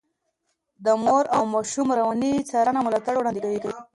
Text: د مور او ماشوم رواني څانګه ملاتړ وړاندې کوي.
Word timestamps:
د 0.85 0.87
مور 1.03 1.23
او 1.35 1.43
ماشوم 1.53 1.87
رواني 1.99 2.33
څانګه 2.49 2.83
ملاتړ 2.85 3.13
وړاندې 3.17 3.41
کوي. 3.63 3.79